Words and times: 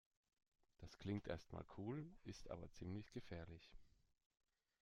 Klingt 0.97 1.27
erst 1.27 1.53
mal 1.53 1.63
cool, 1.77 2.07
ist 2.23 2.49
aber 2.49 2.71
ziemlich 2.71 3.11
gefährlich. 3.11 3.69